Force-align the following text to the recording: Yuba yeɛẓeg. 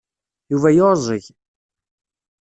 Yuba 0.51 0.69
yeɛẓeg. 0.75 1.25